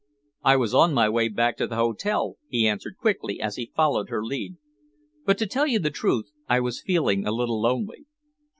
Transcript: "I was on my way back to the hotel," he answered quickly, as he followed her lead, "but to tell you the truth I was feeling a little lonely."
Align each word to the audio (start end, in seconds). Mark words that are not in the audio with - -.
"I 0.41 0.55
was 0.55 0.73
on 0.73 0.95
my 0.95 1.07
way 1.07 1.27
back 1.29 1.57
to 1.57 1.67
the 1.67 1.75
hotel," 1.75 2.37
he 2.47 2.67
answered 2.67 2.97
quickly, 2.97 3.39
as 3.39 3.55
he 3.57 3.71
followed 3.75 4.09
her 4.09 4.25
lead, 4.25 4.55
"but 5.25 5.37
to 5.37 5.45
tell 5.45 5.67
you 5.67 5.77
the 5.77 5.91
truth 5.91 6.31
I 6.49 6.59
was 6.59 6.81
feeling 6.81 7.27
a 7.27 7.31
little 7.31 7.61
lonely." 7.61 8.07